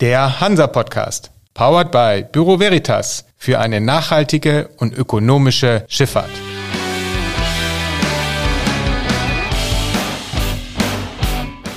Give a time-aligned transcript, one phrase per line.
[0.00, 6.30] Der Hansa Podcast, powered by Büro Veritas für eine nachhaltige und ökonomische Schifffahrt.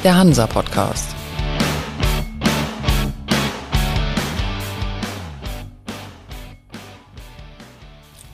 [0.04, 1.16] Der Hansa Podcast.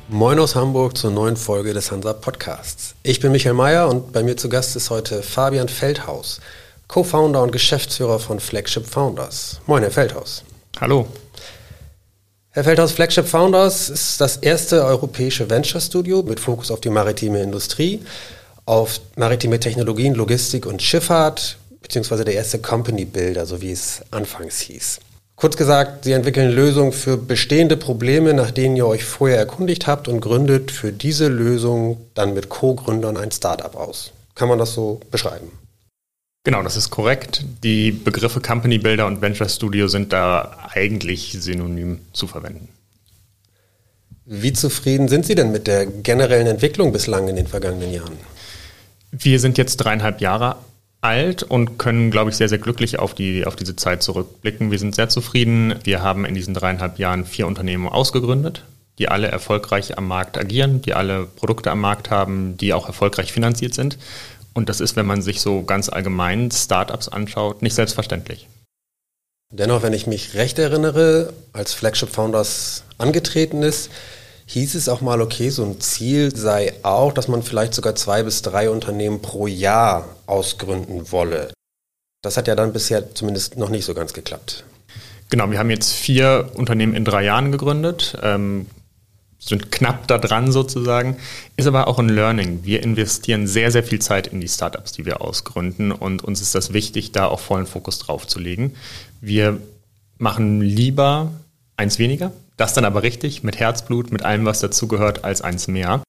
[0.09, 2.95] Moin aus Hamburg zur neuen Folge des Hansa Podcasts.
[3.03, 6.41] Ich bin Michael Mayer und bei mir zu Gast ist heute Fabian Feldhaus,
[6.87, 9.59] Co-Founder und Geschäftsführer von Flagship Founders.
[9.65, 10.43] Moin, Herr Feldhaus.
[10.79, 11.07] Hallo.
[12.51, 17.41] Herr Feldhaus, Flagship Founders ist das erste europäische Venture Studio mit Fokus auf die maritime
[17.41, 18.01] Industrie,
[18.65, 24.61] auf maritime Technologien, Logistik und Schifffahrt, beziehungsweise der erste Company Builder, so wie es anfangs
[24.61, 24.99] hieß.
[25.35, 30.07] Kurz gesagt, Sie entwickeln Lösungen für bestehende Probleme, nach denen ihr euch vorher erkundigt habt
[30.07, 34.11] und gründet für diese Lösung dann mit Co-Gründern ein Startup aus.
[34.33, 35.51] Kann man das so beschreiben?
[36.47, 37.43] Genau, das ist korrekt.
[37.61, 42.69] Die Begriffe Company Builder und Venture Studio sind da eigentlich synonym zu verwenden.
[44.23, 48.13] Wie zufrieden sind Sie denn mit der generellen Entwicklung bislang in den vergangenen Jahren?
[49.11, 50.55] Wir sind jetzt dreieinhalb Jahre
[51.01, 54.71] alt und können, glaube ich, sehr, sehr glücklich auf, die, auf diese Zeit zurückblicken.
[54.71, 55.75] Wir sind sehr zufrieden.
[55.83, 58.63] Wir haben in diesen dreieinhalb Jahren vier Unternehmen ausgegründet,
[58.99, 63.33] die alle erfolgreich am Markt agieren, die alle Produkte am Markt haben, die auch erfolgreich
[63.33, 63.97] finanziert sind.
[64.57, 68.47] Und das ist, wenn man sich so ganz allgemein Startups anschaut, nicht selbstverständlich.
[69.53, 73.91] Dennoch, wenn ich mich recht erinnere, als Flagship Founders angetreten ist,
[74.47, 78.23] hieß es auch mal, okay, so ein Ziel sei auch, dass man vielleicht sogar zwei
[78.23, 81.53] bis drei Unternehmen pro Jahr ausgründen wolle.
[82.23, 84.65] Das hat ja dann bisher zumindest noch nicht so ganz geklappt.
[85.29, 88.65] Genau, wir haben jetzt vier Unternehmen in drei Jahren gegründet, ähm,
[89.47, 91.17] sind knapp da dran sozusagen,
[91.55, 92.59] ist aber auch ein Learning.
[92.63, 96.55] Wir investieren sehr, sehr viel Zeit in die Startups, die wir ausgründen und uns ist
[96.55, 98.73] das wichtig, da auch vollen Fokus drauf zu legen.
[99.21, 99.59] Wir
[100.17, 101.31] machen lieber
[101.77, 106.01] eins weniger, das dann aber richtig, mit Herzblut, mit allem, was dazugehört, als eins mehr.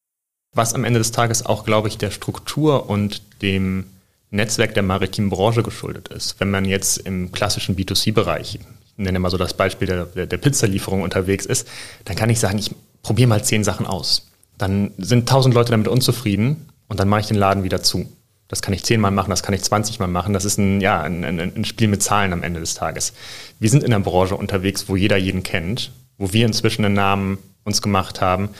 [0.54, 3.84] Was am Ende des Tages auch, glaube ich, der Struktur und dem
[4.30, 6.40] Netzwerk der maritimen Branche geschuldet ist.
[6.40, 8.60] Wenn man jetzt im klassischen B2C-Bereich, ich
[8.98, 11.66] nenne mal so das Beispiel der, der, der Pizzalieferung unterwegs ist,
[12.04, 14.30] dann kann ich sagen, ich probiere mal zehn Sachen aus.
[14.58, 18.12] Dann sind tausend Leute damit unzufrieden und dann mache ich den Laden wieder zu.
[18.48, 20.32] Das kann ich zehnmal machen, das kann ich zwanzigmal machen.
[20.32, 23.12] Das ist ein, ja, ein, ein, ein Spiel mit Zahlen am Ende des Tages.
[23.58, 27.38] Wir sind in einer Branche unterwegs, wo jeder jeden kennt wo wir inzwischen einen Namen
[27.64, 28.50] uns gemacht haben.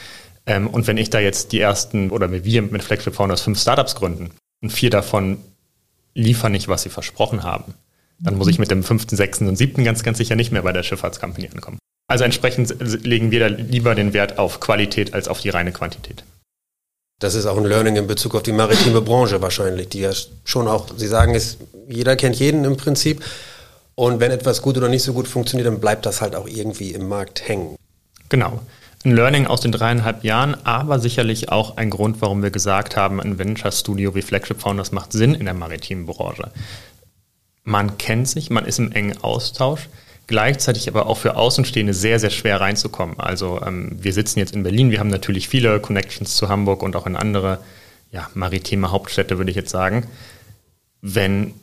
[0.45, 3.95] Ähm, und wenn ich da jetzt die ersten oder wir mit Flagship Founders fünf Startups
[3.95, 5.37] gründen und vier davon
[6.15, 7.73] liefern nicht, was sie versprochen haben,
[8.19, 10.73] dann muss ich mit dem fünften, sechsten und siebten ganz, ganz sicher nicht mehr bei
[10.73, 11.79] der Schifffahrtskompanie ankommen.
[12.07, 12.75] Also entsprechend
[13.05, 16.23] legen wir da lieber den Wert auf Qualität als auf die reine Quantität.
[17.19, 20.11] Das ist auch ein Learning in Bezug auf die maritime Branche wahrscheinlich, die ja
[20.45, 23.23] schon auch, Sie sagen es, jeder kennt jeden im Prinzip.
[23.95, 26.91] Und wenn etwas gut oder nicht so gut funktioniert, dann bleibt das halt auch irgendwie
[26.91, 27.75] im Markt hängen.
[28.29, 28.61] Genau.
[29.03, 33.21] Ein Learning aus den dreieinhalb Jahren, aber sicherlich auch ein Grund, warum wir gesagt haben,
[33.21, 36.51] ein Venture Studio wie Flagship Founders macht Sinn in der maritimen Branche.
[37.69, 39.89] Man kennt sich, man ist im engen Austausch,
[40.25, 43.19] gleichzeitig aber auch für Außenstehende sehr, sehr schwer reinzukommen.
[43.19, 46.95] Also ähm, wir sitzen jetzt in Berlin, wir haben natürlich viele Connections zu Hamburg und
[46.95, 47.59] auch in andere
[48.11, 50.07] ja, maritime Hauptstädte, würde ich jetzt sagen.
[51.03, 51.53] Wenn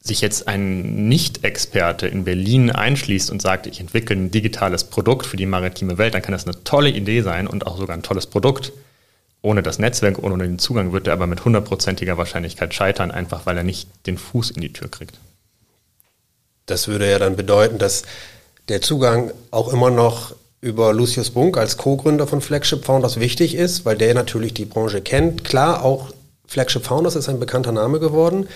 [0.00, 5.36] sich jetzt ein Nicht-Experte in Berlin einschließt und sagt, ich entwickle ein digitales Produkt für
[5.36, 8.26] die maritime Welt, dann kann das eine tolle Idee sein und auch sogar ein tolles
[8.26, 8.72] Produkt.
[9.42, 13.58] Ohne das Netzwerk, ohne den Zugang wird er aber mit hundertprozentiger Wahrscheinlichkeit scheitern, einfach weil
[13.58, 15.18] er nicht den Fuß in die Tür kriegt.
[16.66, 18.02] Das würde ja dann bedeuten, dass
[18.68, 23.84] der Zugang auch immer noch über Lucius Bunk als Co-Gründer von Flagship Founders wichtig ist,
[23.84, 25.44] weil der natürlich die Branche kennt.
[25.44, 26.10] Klar, auch
[26.48, 28.48] Flagship Founders ist ein bekannter Name geworden,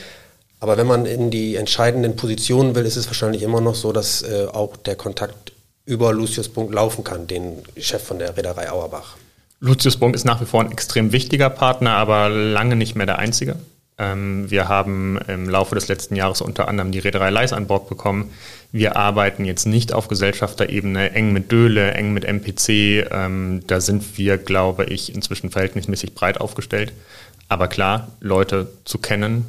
[0.59, 4.23] aber wenn man in die entscheidenden Positionen will, ist es wahrscheinlich immer noch so, dass
[4.23, 5.53] äh, auch der Kontakt
[5.87, 9.17] über Lucius Bunk laufen kann, den Chef von der Reederei Auerbach.
[9.61, 13.19] Lucius Bunk ist nach wie vor ein extrem wichtiger Partner, aber lange nicht mehr der
[13.19, 13.57] einzige.
[14.01, 17.89] Ähm, wir haben im Laufe des letzten Jahres unter anderem die Reederei Leis an Bord
[17.89, 18.33] bekommen.
[18.73, 23.09] Wir arbeiten jetzt nicht auf Gesellschafterebene eng mit Döhle, eng mit MPC.
[23.13, 26.93] Ähm, da sind wir, glaube ich, inzwischen verhältnismäßig breit aufgestellt.
[27.49, 29.45] Aber klar, Leute zu kennen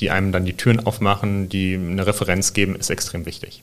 [0.00, 3.62] die einem dann die Türen aufmachen, die eine Referenz geben, ist extrem wichtig.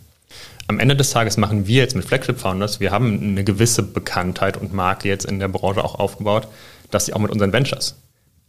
[0.67, 4.57] Am Ende des Tages machen wir jetzt mit Flagship Founders, wir haben eine gewisse Bekanntheit
[4.57, 6.47] und Marke jetzt in der Branche auch aufgebaut,
[6.89, 7.95] dass sie auch mit unseren Ventures.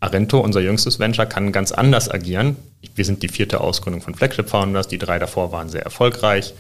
[0.03, 2.57] Arento, unser jüngstes Venture, kann ganz anders agieren.
[2.95, 6.55] Wir sind die vierte Ausgründung von Flagship Founders, die drei davor waren sehr erfolgreich.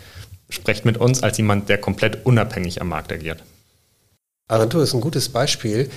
[0.48, 3.42] Sprecht mit uns als jemand, der komplett unabhängig am Markt agiert.
[4.48, 5.90] Arento ist ein gutes Beispiel.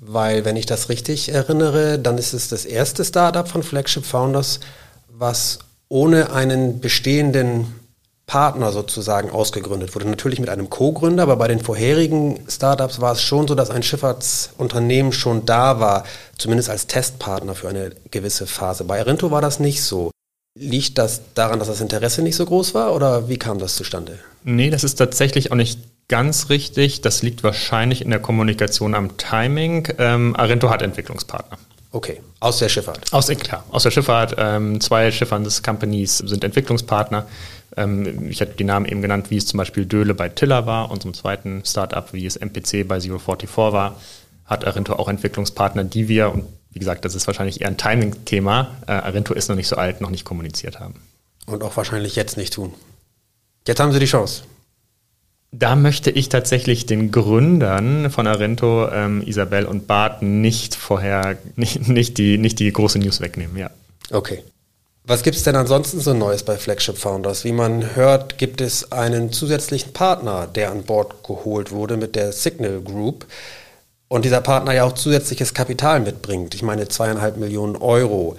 [0.00, 4.60] Weil, wenn ich das richtig erinnere, dann ist es das erste Startup von Flagship Founders,
[5.08, 5.58] was
[5.88, 7.74] ohne einen bestehenden
[8.28, 10.06] Partner sozusagen ausgegründet wurde.
[10.06, 13.82] Natürlich mit einem Co-Gründer, aber bei den vorherigen Startups war es schon so, dass ein
[13.82, 16.04] Schifffahrtsunternehmen schon da war,
[16.36, 18.84] zumindest als Testpartner für eine gewisse Phase.
[18.84, 20.10] Bei Arinto war das nicht so.
[20.58, 24.18] Liegt das daran, dass das Interesse nicht so groß war oder wie kam das zustande?
[24.44, 27.00] Nee, das ist tatsächlich auch nicht ganz richtig.
[27.00, 29.88] Das liegt wahrscheinlich in der Kommunikation am Timing.
[29.98, 31.58] Ähm, Arento hat Entwicklungspartner.
[31.90, 33.00] Okay, aus der Schifffahrt.
[33.12, 34.34] Aus, klar, aus der Schifffahrt.
[34.36, 37.26] Ähm, zwei Schifffahrtscompanies sind Entwicklungspartner.
[37.78, 40.90] Ähm, ich hatte die Namen eben genannt, wie es zum Beispiel Döhle bei Tiller war,
[40.90, 44.00] unserem zweiten Startup, wie es MPC bei Zero 44 war,
[44.44, 48.76] hat Arento auch Entwicklungspartner, die wir, und wie gesagt, das ist wahrscheinlich eher ein Timing-Thema,
[48.86, 50.94] äh, Arento ist noch nicht so alt, noch nicht kommuniziert haben.
[51.46, 52.74] Und auch wahrscheinlich jetzt nicht tun.
[53.66, 54.42] Jetzt haben Sie die Chance.
[55.50, 61.88] Da möchte ich tatsächlich den Gründern von Arento, ähm, Isabel und Bart, nicht vorher, nicht,
[61.88, 63.70] nicht, die, nicht die große News wegnehmen, ja.
[64.10, 64.42] Okay.
[65.08, 67.42] Was gibt es denn ansonsten so Neues bei Flagship Founders?
[67.42, 72.30] Wie man hört, gibt es einen zusätzlichen Partner, der an Bord geholt wurde mit der
[72.32, 73.24] Signal Group.
[74.08, 76.54] Und dieser Partner ja auch zusätzliches Kapital mitbringt.
[76.54, 78.36] Ich meine zweieinhalb Millionen Euro.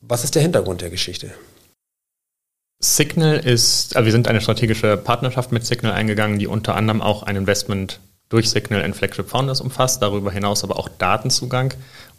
[0.00, 1.30] Was ist der Hintergrund der Geschichte?
[2.80, 7.22] Signal ist, also wir sind eine strategische Partnerschaft mit Signal eingegangen, die unter anderem auch
[7.22, 8.00] ein Investment
[8.30, 11.72] durch Signal in Flagship Founders umfasst, darüber hinaus aber auch Datenzugang.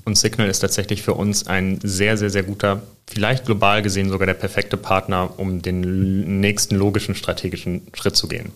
[0.09, 4.25] Und Signal ist tatsächlich für uns ein sehr, sehr, sehr guter, vielleicht global gesehen sogar
[4.25, 8.51] der perfekte Partner, um den nächsten logischen strategischen Schritt zu gehen.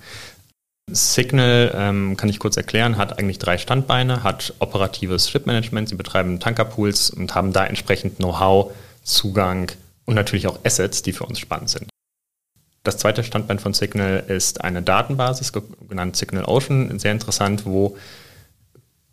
[0.91, 6.39] Signal, ähm, kann ich kurz erklären, hat eigentlich drei Standbeine, hat operatives Shipmanagement, sie betreiben
[6.39, 8.71] Tankerpools und haben da entsprechend Know-how,
[9.03, 9.71] Zugang
[10.05, 11.87] und natürlich auch Assets, die für uns spannend sind.
[12.81, 15.51] Das zweite Standbein von Signal ist eine Datenbasis,
[15.87, 17.95] genannt Signal Ocean, sehr interessant, wo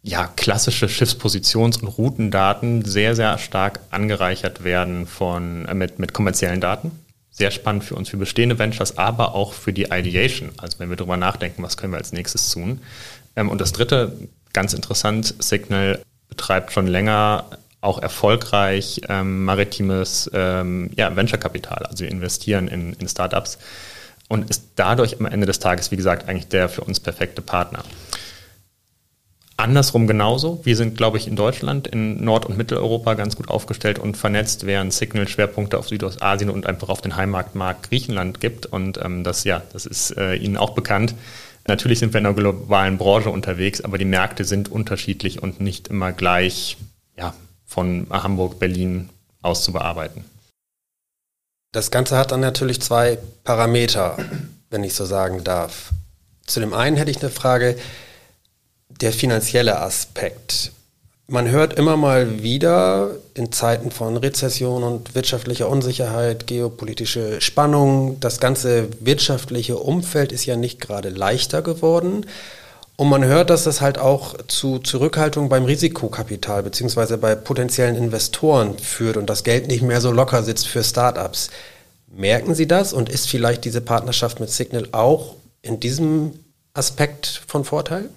[0.03, 6.61] ja, klassische Schiffspositions- und Routendaten sehr, sehr stark angereichert werden von, äh, mit, mit kommerziellen
[6.61, 6.91] Daten.
[7.31, 10.51] Sehr spannend für uns, für bestehende Ventures, aber auch für die Ideation.
[10.59, 12.81] Also wenn wir darüber nachdenken, was können wir als nächstes tun.
[13.37, 14.17] Ähm, und das dritte,
[14.53, 17.45] ganz interessant, Signal betreibt schon länger
[17.83, 21.87] auch erfolgreich ähm, maritimes ähm, ja, Venture-Kapital.
[21.87, 23.59] Also wir investieren in, in Startups
[24.29, 27.85] und ist dadurch am Ende des Tages, wie gesagt, eigentlich der für uns perfekte Partner.
[29.61, 30.61] Andersrum genauso.
[30.65, 34.67] Wir sind, glaube ich, in Deutschland, in Nord- und Mitteleuropa ganz gut aufgestellt und vernetzt,
[34.67, 38.67] während Signal Schwerpunkte auf Südostasien und einfach auf den Heimatmarkt Griechenland gibt.
[38.67, 41.15] Und ähm, das, ja, das ist äh, Ihnen auch bekannt.
[41.67, 45.89] Natürlich sind wir in einer globalen Branche unterwegs, aber die Märkte sind unterschiedlich und nicht
[45.89, 46.77] immer gleich
[47.17, 47.35] ja,
[47.65, 49.11] von Hamburg, Berlin
[49.43, 50.25] aus zu bearbeiten.
[51.73, 54.17] Das Ganze hat dann natürlich zwei Parameter,
[54.71, 55.91] wenn ich so sagen darf.
[56.47, 57.79] Zu dem einen hätte ich eine Frage,
[59.01, 60.73] der finanzielle Aspekt.
[61.27, 68.41] Man hört immer mal wieder in Zeiten von Rezession und wirtschaftlicher Unsicherheit, geopolitische Spannungen, das
[68.41, 72.27] ganze wirtschaftliche Umfeld ist ja nicht gerade leichter geworden.
[72.97, 78.77] Und man hört, dass das halt auch zu Zurückhaltung beim Risikokapital beziehungsweise bei potenziellen Investoren
[78.77, 81.51] führt und das Geld nicht mehr so locker sitzt für Startups.
[82.09, 86.41] Merken Sie das und ist vielleicht diese Partnerschaft mit Signal auch in diesem
[86.75, 88.11] Aspekt von Vorteil?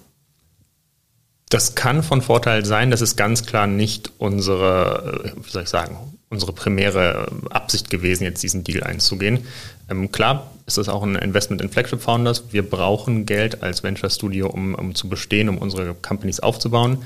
[1.54, 5.96] Das kann von Vorteil sein, das ist ganz klar nicht unsere, wie soll ich sagen,
[6.28, 9.46] unsere primäre Absicht gewesen, jetzt diesen Deal einzugehen.
[9.88, 12.46] Ähm, klar ist das auch ein Investment in Flagship Founders.
[12.50, 17.04] Wir brauchen Geld als Venture Studio, um, um zu bestehen, um unsere Companies aufzubauen.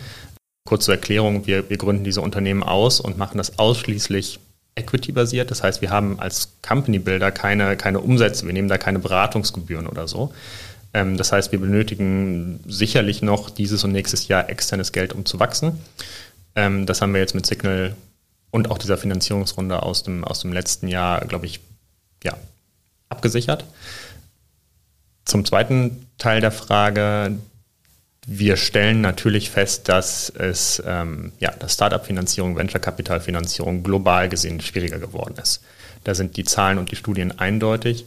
[0.67, 4.41] Kurze Erklärung, wir, wir gründen diese Unternehmen aus und machen das ausschließlich
[4.77, 5.51] equity-basiert.
[5.51, 9.87] Das heißt, wir haben als Company Builder keine, keine Umsätze, wir nehmen da keine Beratungsgebühren
[9.87, 10.33] oder so.
[10.95, 15.39] Ähm, das heißt, wir benötigen sicherlich noch dieses und nächstes Jahr externes Geld, um zu
[15.39, 15.79] wachsen.
[16.55, 17.95] Ähm, das haben wir jetzt mit Signal
[18.51, 21.61] und auch dieser Finanzierungsrunde aus dem, aus dem letzten Jahr, glaube ich,
[22.25, 22.37] ja,
[23.09, 23.65] abgesichert.
[25.25, 27.37] Zum zweiten Teil der Frage,
[28.27, 35.35] wir stellen natürlich fest, dass es ähm, ja, dass Startup-Finanzierung, Venture-Kapital-Finanzierung global gesehen schwieriger geworden
[35.41, 35.63] ist.
[36.05, 38.07] Da sind die Zahlen und die Studien eindeutig.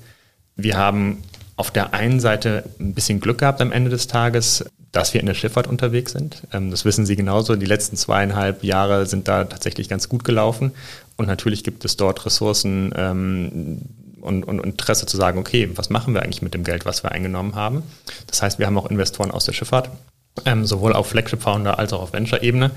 [0.56, 1.24] Wir haben
[1.62, 5.28] auf der einen Seite ein bisschen Glück gehabt am Ende des Tages, dass wir in
[5.28, 6.42] der Schifffahrt unterwegs sind.
[6.52, 7.56] Ähm, das wissen Sie genauso.
[7.56, 10.72] Die letzten zweieinhalb Jahre sind da tatsächlich ganz gut gelaufen.
[11.18, 13.82] Und natürlich gibt es dort Ressourcen ähm,
[14.22, 17.12] und, und Interesse zu sagen, okay, was machen wir eigentlich mit dem Geld, was wir
[17.12, 17.84] eingenommen haben?
[18.26, 19.92] Das heißt, wir haben auch Investoren aus der Schifffahrt,
[20.46, 22.72] ähm, sowohl auf Flagship Founder als auch auf Venture-Ebene.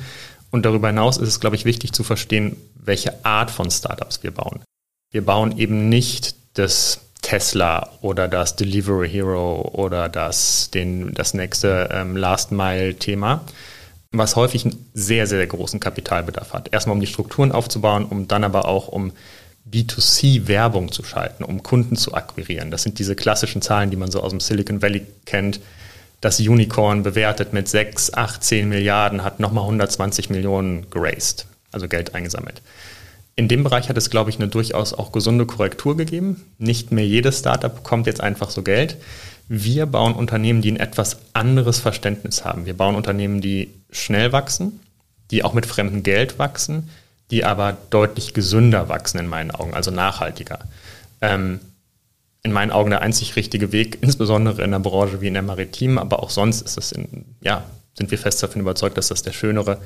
[0.51, 4.31] Und darüber hinaus ist es, glaube ich, wichtig zu verstehen, welche Art von Startups wir
[4.31, 4.63] bauen.
[5.11, 11.89] Wir bauen eben nicht das Tesla oder das Delivery Hero oder das, den, das nächste
[11.91, 13.41] ähm, Last Mile-Thema,
[14.13, 16.73] was häufig einen sehr, sehr großen Kapitalbedarf hat.
[16.73, 19.13] Erstmal um die Strukturen aufzubauen, um dann aber auch um
[19.69, 22.71] B2C-Werbung zu schalten, um Kunden zu akquirieren.
[22.71, 25.61] Das sind diese klassischen Zahlen, die man so aus dem Silicon Valley kennt.
[26.21, 32.15] Das Unicorn bewertet mit 6, 8, 10 Milliarden hat nochmal 120 Millionen geraced, also Geld
[32.15, 32.61] eingesammelt.
[33.37, 36.45] In dem Bereich hat es, glaube ich, eine durchaus auch gesunde Korrektur gegeben.
[36.59, 38.97] Nicht mehr jedes Startup bekommt jetzt einfach so Geld.
[39.49, 42.65] Wir bauen Unternehmen, die ein etwas anderes Verständnis haben.
[42.65, 44.81] Wir bauen Unternehmen, die schnell wachsen,
[45.31, 46.89] die auch mit fremdem Geld wachsen,
[47.31, 50.61] die aber deutlich gesünder wachsen in meinen Augen, also nachhaltiger.
[51.21, 51.61] Ähm,
[52.43, 55.99] in meinen Augen der einzig richtige Weg, insbesondere in einer Branche wie in der Maritimen,
[55.99, 57.65] aber auch sonst ist es in, ja,
[57.97, 59.79] sind wir fest davon überzeugt, dass das der schönere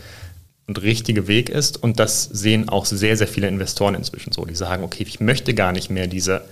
[0.69, 1.83] und richtige Weg ist.
[1.83, 4.45] Und das sehen auch sehr, sehr viele Investoren inzwischen so.
[4.45, 6.43] Die sagen, okay, ich möchte gar nicht mehr diese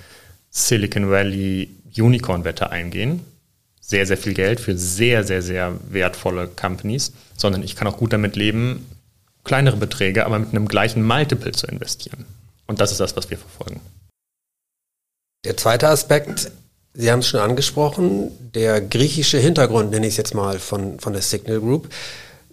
[0.50, 3.20] Silicon Valley Unicorn-Wette eingehen.
[3.80, 8.12] Sehr, sehr viel Geld für sehr, sehr, sehr wertvolle Companies, sondern ich kann auch gut
[8.12, 8.86] damit leben,
[9.44, 12.24] kleinere Beträge, aber mit einem gleichen Multiple zu investieren.
[12.66, 13.80] Und das ist das, was wir verfolgen.
[15.44, 16.50] Der zweite Aspekt,
[16.94, 21.12] Sie haben es schon angesprochen, der griechische Hintergrund, nenne ich es jetzt mal, von, von
[21.12, 21.90] der Signal Group.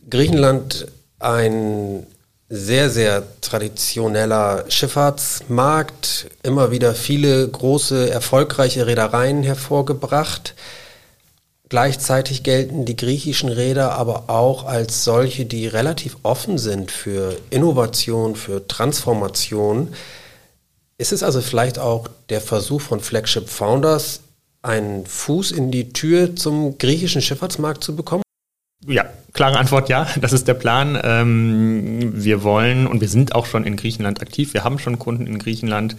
[0.10, 0.86] Griechenland
[1.24, 2.06] ein
[2.50, 10.54] sehr, sehr traditioneller Schifffahrtsmarkt, immer wieder viele große, erfolgreiche Reedereien hervorgebracht.
[11.70, 18.36] Gleichzeitig gelten die griechischen Räder aber auch als solche, die relativ offen sind für Innovation,
[18.36, 19.94] für Transformation.
[21.00, 24.20] Ist es also vielleicht auch der Versuch von Flagship Founders,
[24.62, 28.23] einen Fuß in die Tür zum griechischen Schifffahrtsmarkt zu bekommen?
[28.88, 31.00] Ja, klare Antwort ja, das ist der Plan.
[31.02, 34.54] Ähm, wir wollen und wir sind auch schon in Griechenland aktiv.
[34.54, 35.96] Wir haben schon Kunden in Griechenland,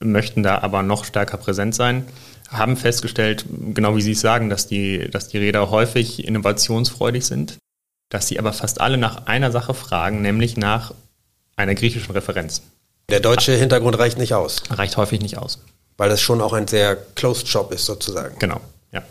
[0.00, 2.04] möchten da aber noch stärker präsent sein
[2.52, 7.56] haben festgestellt, genau wie Sie es sagen, dass die, dass die Räder häufig innovationsfreudig sind,
[8.10, 10.92] dass sie aber fast alle nach einer Sache fragen, nämlich nach
[11.56, 12.62] einer griechischen Referenz.
[13.08, 14.62] Der deutsche Hintergrund reicht nicht aus.
[14.70, 15.60] Reicht häufig nicht aus.
[15.96, 18.38] Weil das schon auch ein sehr closed Shop ist, sozusagen.
[18.38, 18.60] Genau,
[18.92, 19.02] ja.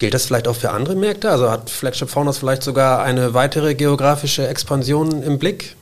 [0.00, 1.30] Gilt das vielleicht auch für andere Märkte?
[1.30, 5.76] Also hat Flagship Founders vielleicht sogar eine weitere geografische Expansion im Blick?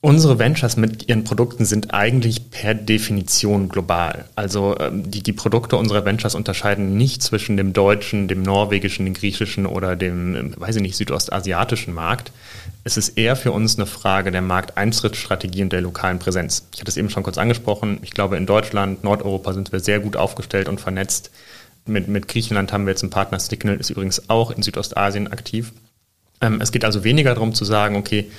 [0.00, 4.24] Unsere Ventures mit ihren Produkten sind eigentlich per Definition global.
[4.34, 9.14] Also ähm, die, die Produkte unserer Ventures unterscheiden nicht zwischen dem deutschen, dem norwegischen, dem
[9.14, 12.32] griechischen oder dem, ähm, weiß ich nicht, südostasiatischen Markt.
[12.82, 16.66] Es ist eher für uns eine Frage der Markteintrittsstrategie und der lokalen Präsenz.
[16.74, 17.98] Ich hatte es eben schon kurz angesprochen.
[18.02, 21.30] Ich glaube, in Deutschland, Nordeuropa sind wir sehr gut aufgestellt und vernetzt.
[21.88, 25.72] Mit, mit Griechenland haben wir jetzt einen Partner, Signal ist übrigens auch in Südostasien aktiv.
[26.40, 28.30] Ähm, es geht also weniger darum zu sagen, okay,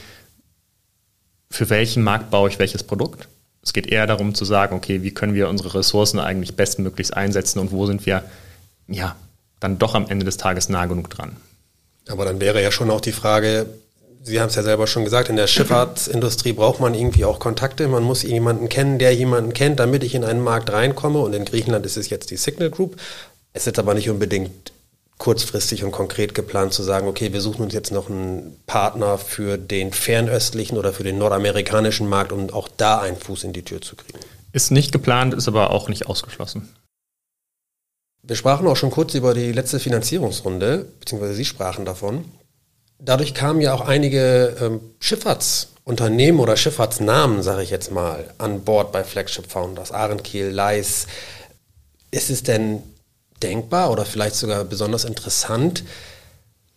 [1.51, 3.27] für welchen Markt baue ich welches Produkt.
[3.61, 7.59] Es geht eher darum zu sagen, okay, wie können wir unsere Ressourcen eigentlich bestmöglichst einsetzen
[7.59, 8.23] und wo sind wir,
[8.87, 9.15] ja,
[9.59, 11.35] dann doch am Ende des Tages nah genug dran.
[12.07, 13.65] Aber dann wäre ja schon auch die Frage,
[14.21, 17.87] Sie haben es ja selber schon gesagt, in der Schifffahrtsindustrie braucht man irgendwie auch Kontakte.
[17.87, 21.19] Man muss jemanden kennen, der jemanden kennt, damit ich in einen Markt reinkomme.
[21.19, 22.97] Und in Griechenland ist es jetzt die Signal Group.
[23.53, 24.71] Es ist aber nicht unbedingt
[25.19, 29.57] kurzfristig und konkret geplant zu sagen, okay, wir suchen uns jetzt noch einen Partner für
[29.57, 33.81] den fernöstlichen oder für den nordamerikanischen Markt, um auch da einen Fuß in die Tür
[33.81, 34.19] zu kriegen?
[34.53, 36.73] Ist nicht geplant, ist aber auch nicht ausgeschlossen.
[38.23, 42.25] Wir sprachen auch schon kurz über die letzte Finanzierungsrunde, beziehungsweise Sie sprachen davon.
[42.97, 48.91] Dadurch kamen ja auch einige ähm, Schifffahrtsunternehmen oder Schifffahrtsnamen, sage ich jetzt mal, an Bord
[48.91, 51.07] bei Flagship Founders, Ahrenkiel, Leis.
[52.11, 52.83] Ist es denn
[53.41, 55.83] denkbar oder vielleicht sogar besonders interessant,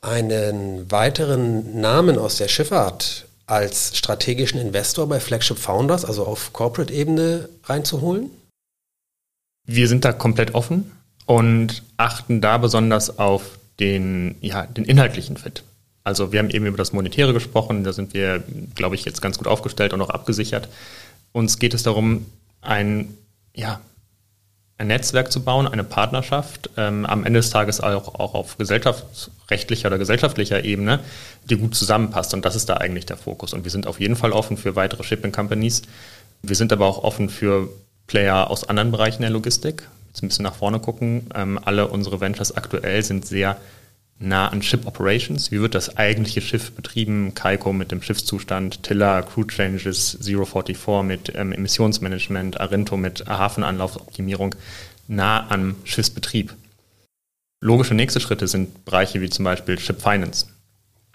[0.01, 7.49] einen weiteren Namen aus der Schifffahrt als strategischen Investor bei Flagship Founders, also auf Corporate-Ebene,
[7.65, 8.31] reinzuholen?
[9.67, 10.91] Wir sind da komplett offen
[11.27, 15.63] und achten da besonders auf den, ja, den inhaltlichen Fit.
[16.05, 18.43] Also wir haben eben über das Monetäre gesprochen, da sind wir,
[18.75, 20.69] glaube ich, jetzt ganz gut aufgestellt und auch abgesichert.
[21.33, 22.27] Uns geht es darum,
[22.61, 23.17] ein
[23.55, 23.81] ja,
[24.79, 29.89] ein Netzwerk zu bauen, eine Partnerschaft, ähm, am Ende des Tages auch, auch auf gesellschaftsrechtlicher
[29.89, 31.01] oder gesellschaftlicher Ebene,
[31.49, 32.35] die gut zusammenpasst.
[32.35, 33.53] Und das ist da eigentlich der Fokus.
[33.53, 35.83] Und wir sind auf jeden Fall offen für weitere Shipping Companies.
[36.43, 37.69] Wir sind aber auch offen für
[38.07, 39.89] Player aus anderen Bereichen der Logistik.
[40.09, 41.31] Jetzt ein bisschen nach vorne gucken.
[41.35, 43.57] Ähm, alle unsere Ventures aktuell sind sehr
[44.19, 45.51] nah an Ship Operations.
[45.51, 47.35] Wie wird das eigentliche Schiff betrieben?
[47.35, 54.55] Kaiko mit dem Schiffszustand, Tiller, Crew Changes, 044 mit ähm, Emissionsmanagement, Arento mit Hafenanlaufoptimierung
[55.09, 56.55] nah am Schiffsbetrieb.
[57.61, 60.47] Logische nächste Schritte sind Bereiche wie zum Beispiel Ship Finance.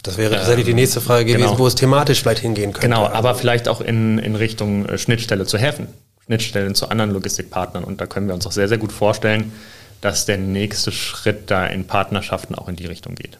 [0.02, 1.58] Das wäre tatsächlich ähm, die nächste Frage gewesen, genau.
[1.58, 2.86] wo es thematisch vielleicht hingehen könnte.
[2.86, 5.88] Genau, aber vielleicht auch in, in Richtung äh, Schnittstelle zu Häfen,
[6.24, 7.84] Schnittstellen zu anderen Logistikpartnern.
[7.84, 9.52] Und da können wir uns auch sehr, sehr gut vorstellen,
[10.00, 13.38] dass der nächste Schritt da in Partnerschaften auch in die Richtung geht.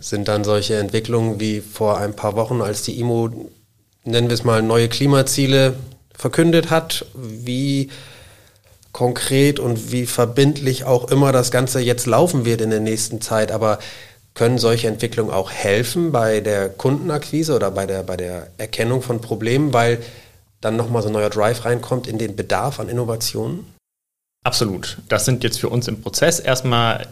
[0.00, 3.50] Sind dann solche Entwicklungen wie vor ein paar Wochen, als die IMO
[4.04, 5.74] nennen wir es mal, neue Klimaziele
[6.14, 7.90] verkündet hat, wie
[8.92, 13.52] konkret und wie verbindlich auch immer das Ganze jetzt laufen wird in der nächsten Zeit.
[13.52, 13.78] Aber
[14.34, 19.20] können solche Entwicklungen auch helfen bei der Kundenakquise oder bei der, bei der Erkennung von
[19.20, 19.98] Problemen, weil
[20.60, 23.66] dann nochmal so ein neuer Drive reinkommt in den Bedarf an Innovationen?
[24.42, 24.98] Absolut.
[25.08, 27.06] Das sind jetzt für uns im Prozess erstmal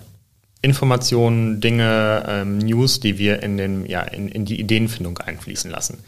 [0.62, 6.02] Informationen, Dinge, ähm, News, die wir in, den, ja, in, in die Ideenfindung einfließen lassen.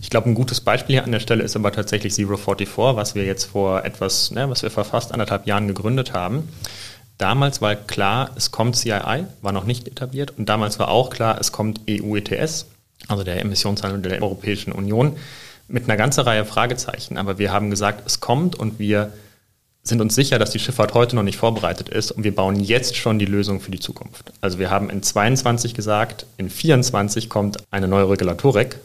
[0.00, 3.14] Ich glaube, ein gutes Beispiel hier an der Stelle ist aber tatsächlich Zero 44, was
[3.14, 6.48] wir jetzt vor etwas, ne, was wir vor fast anderthalb Jahren gegründet haben.
[7.18, 11.38] Damals war klar, es kommt CII, war noch nicht etabliert, und damals war auch klar,
[11.40, 12.66] es kommt EU ETS,
[13.08, 15.16] also der Emissionshandel der Europäischen Union,
[15.66, 17.16] mit einer ganzen Reihe Fragezeichen.
[17.16, 19.12] Aber wir haben gesagt, es kommt und wir
[19.86, 22.96] sind uns sicher, dass die Schifffahrt heute noch nicht vorbereitet ist und wir bauen jetzt
[22.96, 24.32] schon die Lösung für die Zukunft.
[24.40, 28.78] Also wir haben in 22 gesagt, in 24 kommt eine neue Regulatorik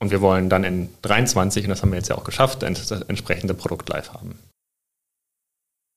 [0.00, 2.90] und wir wollen dann in 23, und das haben wir jetzt ja auch geschafft, das
[2.90, 4.38] entsprechende Produkt live haben.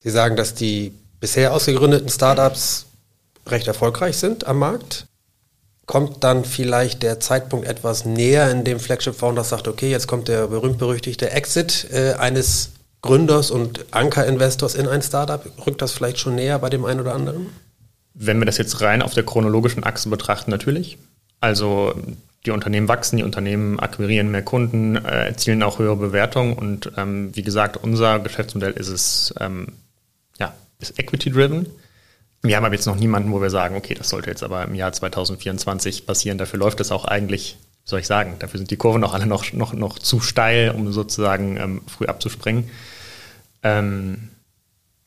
[0.03, 2.87] Sie sagen, dass die bisher ausgegründeten Startups
[3.47, 5.05] recht erfolgreich sind am Markt.
[5.87, 10.27] Kommt dann vielleicht der Zeitpunkt etwas näher, in dem Flagship Founder sagt, okay, jetzt kommt
[10.27, 12.71] der berühmt-berüchtigte Exit äh, eines
[13.01, 15.43] Gründers und Anker-Investors in ein Startup?
[15.65, 17.47] Rückt das vielleicht schon näher bei dem einen oder anderen?
[18.13, 20.97] Wenn wir das jetzt rein auf der chronologischen Achse betrachten, natürlich.
[21.39, 21.95] Also
[22.45, 27.35] die Unternehmen wachsen, die Unternehmen akquirieren mehr Kunden, äh, erzielen auch höhere Bewertungen und ähm,
[27.35, 29.67] wie gesagt, unser Geschäftsmodell ist es, ähm,
[30.39, 31.67] ja, ist equity-driven.
[32.43, 34.73] Wir haben aber jetzt noch niemanden, wo wir sagen, okay, das sollte jetzt aber im
[34.73, 36.39] Jahr 2024 passieren.
[36.39, 39.53] Dafür läuft es auch eigentlich, soll ich sagen, dafür sind die Kurven auch alle noch,
[39.53, 42.69] noch, noch zu steil, um sozusagen ähm, früh abzuspringen.
[43.63, 44.29] Ähm,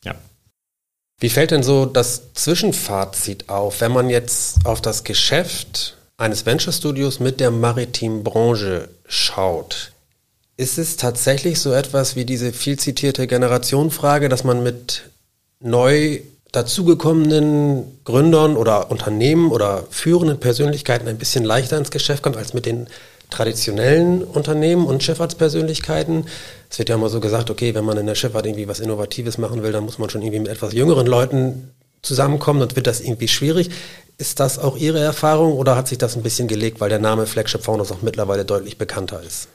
[0.04, 0.14] ja.
[1.18, 6.72] Wie fällt denn so das Zwischenfazit auf, wenn man jetzt auf das Geschäft eines Venture
[6.72, 9.92] Studios mit der maritimen Branche schaut?
[10.56, 15.10] Ist es tatsächlich so etwas wie diese viel zitierte Generationenfrage, dass man mit
[15.60, 16.20] neu
[16.52, 22.66] dazugekommenen Gründern oder Unternehmen oder führenden Persönlichkeiten ein bisschen leichter ins Geschäft kommt als mit
[22.66, 22.86] den
[23.34, 26.26] traditionellen Unternehmen und Schifffahrtspersönlichkeiten.
[26.70, 29.38] Es wird ja immer so gesagt, okay, wenn man in der Schifffahrt irgendwie was Innovatives
[29.38, 31.70] machen will, dann muss man schon irgendwie mit etwas jüngeren Leuten
[32.02, 33.70] zusammenkommen, dann wird das irgendwie schwierig.
[34.16, 37.26] Ist das auch Ihre Erfahrung oder hat sich das ein bisschen gelegt, weil der Name
[37.26, 39.48] Flagship Founders auch mittlerweile deutlich bekannter ist?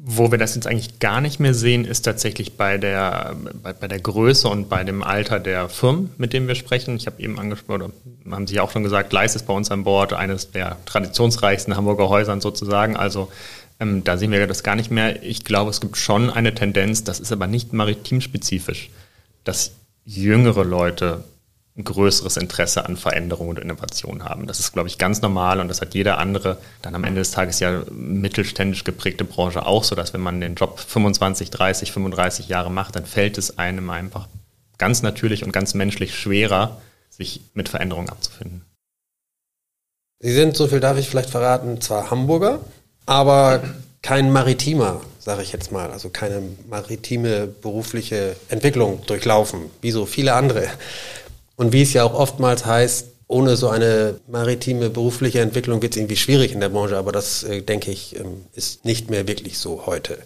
[0.00, 3.88] Wo wir das jetzt eigentlich gar nicht mehr sehen, ist tatsächlich bei der, bei, bei
[3.88, 6.96] der Größe und bei dem Alter der Firmen, mit denen wir sprechen.
[6.96, 7.92] Ich habe eben angesprochen, oder
[8.30, 11.76] haben Sie ja auch schon gesagt, Leis ist bei uns an Bord, eines der traditionsreichsten
[11.76, 12.96] Hamburger Häusern sozusagen.
[12.96, 13.28] Also
[13.80, 15.22] ähm, da sehen wir das gar nicht mehr.
[15.22, 18.90] Ich glaube, es gibt schon eine Tendenz, das ist aber nicht maritimspezifisch,
[19.44, 19.72] dass
[20.04, 21.24] jüngere Leute
[21.78, 24.48] ein größeres Interesse an Veränderung und Innovation haben.
[24.48, 27.30] Das ist, glaube ich, ganz normal und das hat jeder andere, dann am Ende des
[27.30, 32.48] Tages ja mittelständisch geprägte Branche auch so, dass wenn man den Job 25, 30, 35
[32.48, 34.26] Jahre macht, dann fällt es einem einfach
[34.76, 38.64] ganz natürlich und ganz menschlich schwerer, sich mit Veränderungen abzufinden.
[40.20, 42.60] Sie sind, so viel darf ich vielleicht verraten, zwar Hamburger,
[43.06, 43.62] aber
[44.02, 50.34] kein Maritimer, sage ich jetzt mal, also keine maritime berufliche Entwicklung durchlaufen, wie so viele
[50.34, 50.68] andere.
[51.58, 55.98] Und wie es ja auch oftmals heißt, ohne so eine maritime berufliche Entwicklung wird es
[55.98, 59.58] irgendwie schwierig in der Branche, aber das, äh, denke ich, ähm, ist nicht mehr wirklich
[59.58, 60.18] so heute.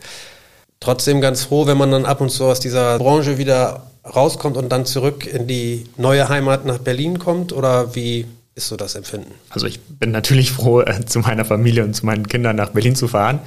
[0.78, 4.68] Trotzdem ganz froh, wenn man dann ab und zu aus dieser Branche wieder rauskommt und
[4.68, 9.32] dann zurück in die neue Heimat nach Berlin kommt oder wie ist so das Empfinden?
[9.48, 12.94] Also ich bin natürlich froh, äh, zu meiner Familie und zu meinen Kindern nach Berlin
[12.94, 13.40] zu fahren.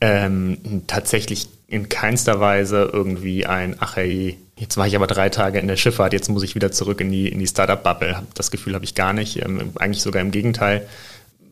[0.00, 5.58] Ähm, tatsächlich in keinster Weise irgendwie ein, ach hey, Jetzt war ich aber drei Tage
[5.58, 8.22] in der Schifffahrt, jetzt muss ich wieder zurück in die, in die Startup-Bubble.
[8.34, 9.44] Das Gefühl habe ich gar nicht.
[9.44, 10.88] Ähm, eigentlich sogar im Gegenteil.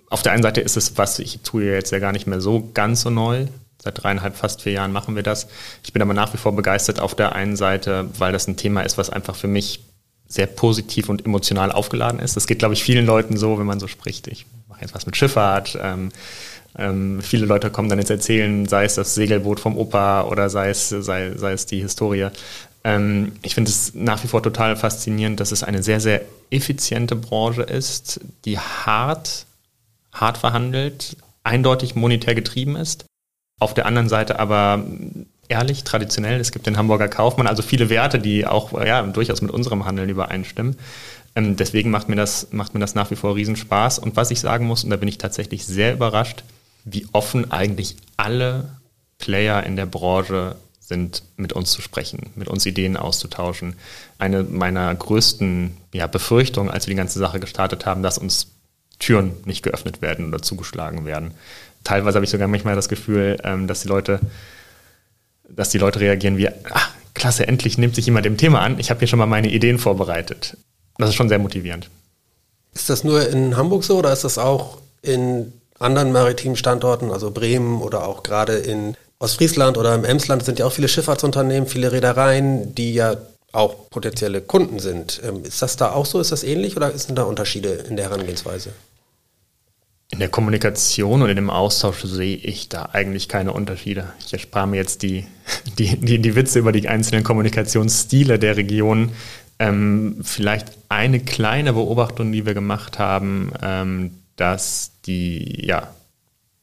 [0.09, 2.71] Auf der einen Seite ist es, was ich tue jetzt ja gar nicht mehr so
[2.73, 3.47] ganz so neu.
[3.83, 5.49] Seit dreieinhalb, fast vier Jahren machen wir das.
[5.83, 8.81] Ich bin aber nach wie vor begeistert auf der einen Seite, weil das ein Thema
[8.81, 9.81] ist, was einfach für mich
[10.27, 12.37] sehr positiv und emotional aufgeladen ist.
[12.37, 14.29] Das geht, glaube ich, vielen Leuten so, wenn man so spricht.
[14.29, 15.79] Ich mache jetzt was mit Schifffahrt.
[15.79, 16.11] Ähm,
[16.77, 20.71] ähm, viele Leute kommen dann jetzt erzählen, sei es das Segelboot vom Opa oder sei
[20.71, 22.29] es, sei, sei es die Historie.
[22.83, 27.17] Ähm, ich finde es nach wie vor total faszinierend, dass es eine sehr, sehr effiziente
[27.17, 29.47] Branche ist, die hart,
[30.13, 33.05] hart verhandelt, eindeutig monetär getrieben ist.
[33.61, 34.85] Auf der anderen Seite aber
[35.49, 36.41] ehrlich, traditionell.
[36.41, 40.09] Es gibt den Hamburger Kaufmann, also viele Werte, die auch ja, durchaus mit unserem Handeln
[40.09, 40.77] übereinstimmen.
[41.37, 43.99] Ähm, deswegen macht mir, das, macht mir das nach wie vor Riesenspaß.
[43.99, 46.45] Und was ich sagen muss, und da bin ich tatsächlich sehr überrascht,
[46.85, 48.77] wie offen eigentlich alle
[49.19, 53.75] Player in der Branche sind, mit uns zu sprechen, mit uns Ideen auszutauschen.
[54.19, 58.49] Eine meiner größten ja, Befürchtungen, als wir die ganze Sache gestartet haben, dass uns
[58.99, 61.33] Türen nicht geöffnet werden oder zugeschlagen werden.
[61.85, 64.21] Teilweise habe ich sogar manchmal das Gefühl, ähm, dass die Leute,
[65.49, 68.79] dass die Leute reagieren wie, ach, klasse, endlich nimmt sich jemand dem Thema an.
[68.79, 70.57] Ich habe hier schon mal meine Ideen vorbereitet.
[70.99, 71.89] Das ist schon sehr motivierend.
[72.75, 75.53] Ist das nur in Hamburg so oder ist das auch in
[75.85, 80.67] anderen maritimen Standorten, also Bremen oder auch gerade in Ostfriesland oder im Emsland sind ja
[80.67, 83.17] auch viele Schifffahrtsunternehmen, viele Reedereien, die ja
[83.53, 85.21] auch potenzielle Kunden sind.
[85.25, 86.21] Ähm, ist das da auch so?
[86.21, 88.71] Ist das ähnlich oder sind da Unterschiede in der Herangehensweise?
[90.11, 94.13] In der Kommunikation und in dem Austausch sehe ich da eigentlich keine Unterschiede.
[94.25, 95.27] Ich erspare mir jetzt die,
[95.79, 99.13] die, die, die Witze über die einzelnen Kommunikationsstile der Region.
[99.59, 105.95] Ähm, vielleicht eine kleine Beobachtung, die wir gemacht haben, ähm, dass die ja,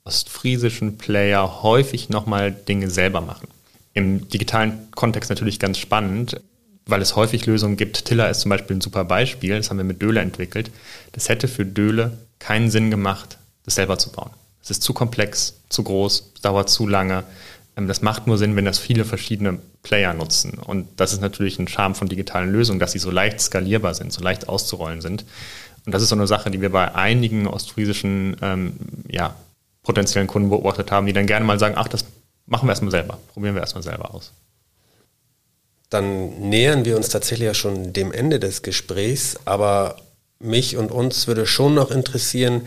[0.04, 3.48] ostfriesischen Player häufig nochmal Dinge selber machen.
[3.94, 6.42] Im digitalen Kontext natürlich ganz spannend,
[6.86, 8.06] weil es häufig Lösungen gibt.
[8.06, 10.72] Tiller ist zum Beispiel ein super Beispiel, das haben wir mit Döle entwickelt.
[11.12, 14.32] Das hätte für Döle keinen Sinn gemacht, das selber zu bauen.
[14.64, 17.24] Es ist zu komplex, zu groß, dauert zu lange.
[17.78, 20.54] Ähm, das macht nur Sinn, wenn das viele verschiedene Player nutzen.
[20.54, 24.14] Und das ist natürlich ein Charme von digitalen Lösungen, dass sie so leicht skalierbar sind,
[24.14, 25.26] so leicht auszurollen sind.
[25.86, 28.74] Und das ist so eine Sache, die wir bei einigen ostfriesischen ähm,
[29.10, 29.36] ja,
[29.84, 32.06] potenziellen Kunden beobachtet haben, die dann gerne mal sagen, ach, das
[32.46, 34.32] machen wir erstmal selber, probieren wir erstmal selber aus.
[35.90, 39.98] Dann nähern wir uns tatsächlich ja schon dem Ende des Gesprächs, aber
[40.40, 42.62] mich und uns würde schon noch interessieren,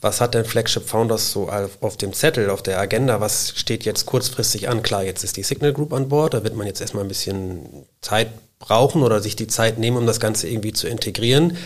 [0.00, 1.50] was hat denn Flagship Founders so
[1.80, 3.20] auf dem Zettel, auf der Agenda?
[3.20, 4.82] Was steht jetzt kurzfristig an?
[4.82, 7.86] Klar, jetzt ist die Signal Group an Bord, da wird man jetzt erstmal ein bisschen
[8.02, 11.56] Zeit brauchen oder sich die Zeit nehmen, um das Ganze irgendwie zu integrieren.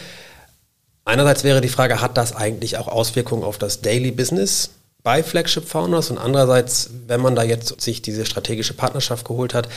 [1.09, 5.67] Einerseits wäre die Frage, hat das eigentlich auch Auswirkungen auf das Daily Business bei Flagship
[5.67, 6.11] Founders?
[6.11, 9.71] Und andererseits, wenn man da jetzt sich diese strategische Partnerschaft geholt hat,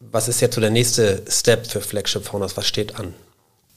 [0.00, 2.58] was ist jetzt so der nächste Step für Flagship Founders?
[2.58, 3.14] Was steht an?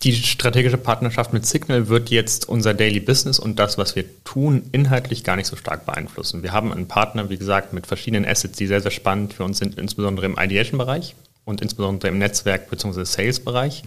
[0.04, 4.64] Die strategische Partnerschaft mit Signal wird jetzt unser Daily Business und das, was wir tun,
[4.74, 6.44] inhaltlich gar nicht so stark beeinflussen.
[6.44, 9.58] Wir haben einen Partner, wie gesagt, mit verschiedenen Assets, die sehr, sehr spannend für uns
[9.58, 13.06] sind, insbesondere im Ideation-Bereich und insbesondere im Netzwerk- bzw.
[13.06, 13.84] Sales-Bereich.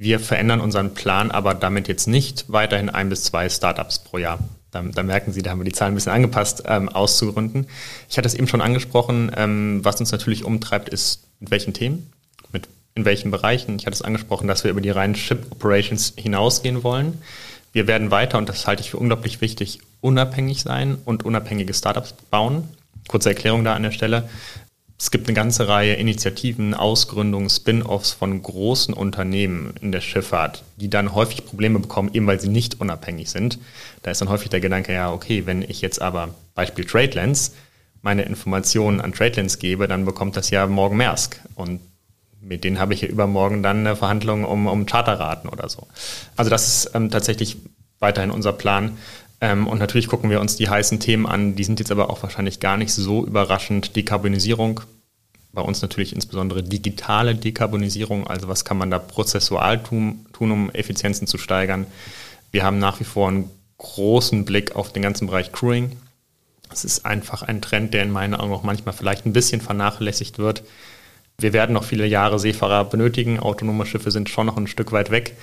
[0.00, 4.38] Wir verändern unseren Plan aber damit jetzt nicht weiterhin ein bis zwei Startups pro Jahr.
[4.70, 7.66] Da, da merken Sie, da haben wir die Zahlen ein bisschen angepasst, ähm, auszugründen.
[8.08, 12.12] Ich hatte es eben schon angesprochen, ähm, was uns natürlich umtreibt, ist mit welchen Themen,
[12.52, 13.74] mit in welchen Bereichen.
[13.74, 17.20] Ich hatte es angesprochen, dass wir über die reinen Ship Operations hinausgehen wollen.
[17.72, 22.12] Wir werden weiter, und das halte ich für unglaublich wichtig, unabhängig sein und unabhängige Startups
[22.30, 22.68] bauen.
[23.08, 24.28] Kurze Erklärung da an der Stelle.
[25.00, 30.90] Es gibt eine ganze Reihe Initiativen, Ausgründungen, Spin-offs von großen Unternehmen in der Schifffahrt, die
[30.90, 33.60] dann häufig Probleme bekommen, eben weil sie nicht unabhängig sind.
[34.02, 37.52] Da ist dann häufig der Gedanke, ja, okay, wenn ich jetzt aber Beispiel TradeLens
[38.02, 41.40] meine Informationen an TradeLens gebe, dann bekommt das ja morgen Maersk.
[41.54, 41.80] Und
[42.40, 45.86] mit denen habe ich ja übermorgen dann eine Verhandlung um, um Charterraten oder so.
[46.36, 47.56] Also das ist ähm, tatsächlich
[48.00, 48.98] weiterhin unser Plan,
[49.40, 51.54] ähm, und natürlich gucken wir uns die heißen Themen an.
[51.54, 53.94] Die sind jetzt aber auch wahrscheinlich gar nicht so überraschend.
[53.94, 54.80] Dekarbonisierung,
[55.52, 58.26] bei uns natürlich insbesondere digitale Dekarbonisierung.
[58.26, 61.86] Also was kann man da prozessual tun, tun, um Effizienzen zu steigern?
[62.50, 65.96] Wir haben nach wie vor einen großen Blick auf den ganzen Bereich Crewing.
[66.72, 70.38] Es ist einfach ein Trend, der in meinen Augen auch manchmal vielleicht ein bisschen vernachlässigt
[70.38, 70.64] wird.
[71.38, 73.38] Wir werden noch viele Jahre Seefahrer benötigen.
[73.38, 75.36] Autonome Schiffe sind schon noch ein Stück weit weg.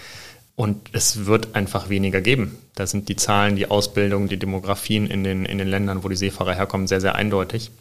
[0.55, 2.57] Und es wird einfach weniger geben.
[2.75, 6.15] Da sind die Zahlen, die Ausbildung, die Demografien in den, in den Ländern, wo die
[6.15, 7.71] Seefahrer herkommen, sehr, sehr eindeutig.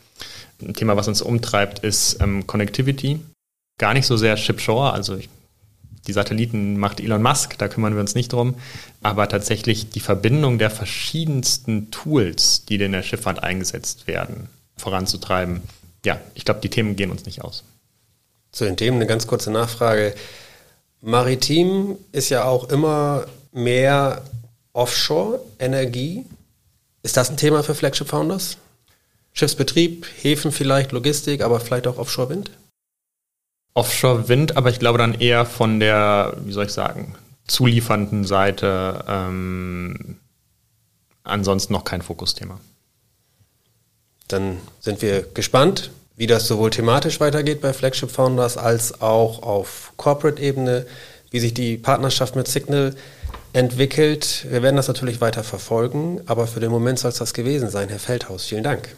[0.60, 3.20] Ein Thema, was uns umtreibt, ist ähm, Connectivity.
[3.78, 5.28] Gar nicht so sehr Shipshore, also ich,
[6.06, 8.54] die Satelliten macht Elon Musk, da kümmern wir uns nicht drum,
[9.02, 15.62] aber tatsächlich die Verbindung der verschiedensten Tools, die in der Schifffahrt eingesetzt werden, voranzutreiben.
[16.04, 17.64] Ja, ich glaube, die Themen gehen uns nicht aus.
[18.52, 20.14] Zu den Themen eine ganz kurze Nachfrage.
[21.04, 24.22] Maritim ist ja auch immer mehr
[24.72, 26.24] Offshore-Energie.
[27.02, 28.56] Ist das ein Thema für Flagship Founders?
[29.34, 32.50] Schiffsbetrieb, Häfen vielleicht, Logistik, aber vielleicht auch Offshore-Wind?
[33.74, 37.14] Offshore-Wind, aber ich glaube dann eher von der, wie soll ich sagen,
[37.46, 39.04] zuliefernden Seite.
[39.06, 40.16] Ähm,
[41.22, 42.58] ansonsten noch kein Fokusthema.
[44.28, 49.92] Dann sind wir gespannt, wie das sowohl thematisch weitergeht bei Flagship Founders als auch auf
[49.96, 50.86] Corporate-Ebene,
[51.30, 52.94] wie sich die Partnerschaft mit Signal
[53.52, 54.46] entwickelt.
[54.48, 57.88] Wir werden das natürlich weiter verfolgen, aber für den Moment soll es das gewesen sein.
[57.88, 58.94] Herr Feldhaus, vielen Dank.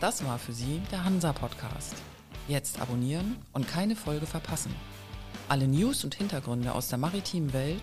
[0.00, 1.94] Das war für Sie der Hansa-Podcast.
[2.46, 4.74] Jetzt abonnieren und keine Folge verpassen.
[5.48, 7.82] Alle News und Hintergründe aus der maritimen Welt